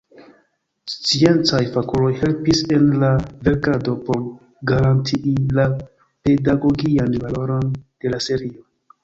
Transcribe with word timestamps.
Sciencaj 0.91 1.59
fakuloj 1.75 2.09
helpis 2.21 2.61
en 2.77 2.87
la 3.03 3.09
verkado 3.49 3.93
por 4.09 4.25
garantii 4.73 5.35
la 5.61 5.67
pedagogian 5.93 7.21
valoron 7.27 7.71
de 7.79 8.17
la 8.17 8.23
serio. 8.31 8.67